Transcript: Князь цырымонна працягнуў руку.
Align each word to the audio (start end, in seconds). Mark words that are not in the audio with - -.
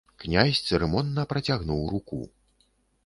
Князь 0.21 0.61
цырымонна 0.69 1.27
працягнуў 1.33 1.81
руку. 1.93 2.21